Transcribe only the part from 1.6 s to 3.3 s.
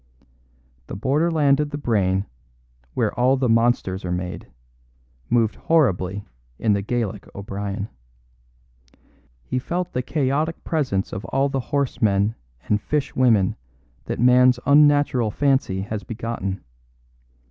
the brain, where